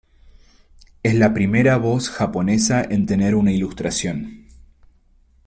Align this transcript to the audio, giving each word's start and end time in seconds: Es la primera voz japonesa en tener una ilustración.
Es 1.03 1.13
la 1.13 1.31
primera 1.31 1.77
voz 1.77 2.09
japonesa 2.09 2.83
en 2.83 3.05
tener 3.05 3.35
una 3.35 3.51
ilustración. 3.51 4.47